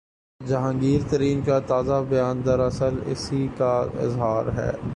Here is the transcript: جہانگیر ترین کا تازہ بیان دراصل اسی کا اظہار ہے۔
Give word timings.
جہانگیر 0.41 1.01
ترین 1.09 1.41
کا 1.41 1.59
تازہ 1.59 2.01
بیان 2.09 2.41
دراصل 2.45 2.99
اسی 3.05 3.47
کا 3.57 3.73
اظہار 3.99 4.45
ہے۔ 4.57 4.71